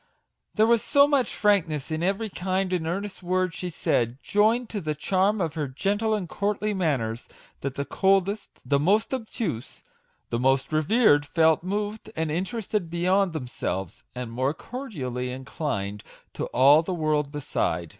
There 0.55 0.65
was 0.65 0.81
so 0.81 1.05
much 1.07 1.31
frankness 1.35 1.91
in 1.91 2.01
every 2.01 2.27
kind 2.29 2.73
and 2.73 2.87
earnest 2.87 3.21
word 3.21 3.53
she 3.53 3.69
said, 3.69 4.17
joined 4.23 4.67
to 4.69 4.81
the 4.81 4.95
charm 4.95 5.39
of 5.39 5.53
her 5.53 5.67
gentle 5.67 6.15
and 6.15 6.27
courtly 6.27 6.73
manners, 6.73 7.27
that 7.59 7.75
the 7.75 7.85
coldest, 7.85 8.67
the 8.67 8.79
most 8.79 9.13
obtuse, 9.13 9.83
the 10.31 10.39
most 10.39 10.73
reserved, 10.73 11.27
felt 11.27 11.61
moved 11.63 12.09
and 12.15 12.31
interested 12.31 12.89
beyond 12.89 13.33
themselves, 13.33 14.03
and 14.15 14.31
more 14.31 14.55
cordially 14.55 15.29
inclined 15.29 16.03
to 16.33 16.45
all 16.45 16.81
the 16.81 16.95
world 16.95 17.31
beside. 17.31 17.89